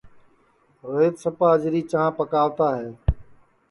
روہیت 0.87 1.15
سپا 1.23 1.47
اجری 1.55 1.81
چاں 1.91 2.07
پکاوتا 2.17 2.67
ہے 2.77 2.87